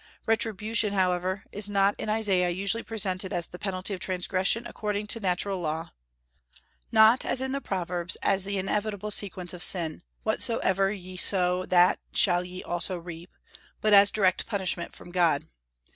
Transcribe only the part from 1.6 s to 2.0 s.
not